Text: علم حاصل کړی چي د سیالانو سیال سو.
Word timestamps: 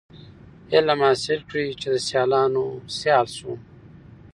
علم 0.73 0.99
حاصل 1.07 1.39
کړی 1.49 1.67
چي 1.81 1.87
د 1.93 1.95
سیالانو 2.07 2.63
سیال 2.97 3.25
سو. 3.37 3.51